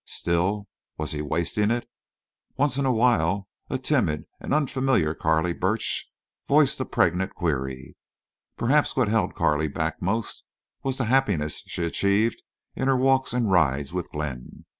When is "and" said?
4.39-4.51, 13.31-13.51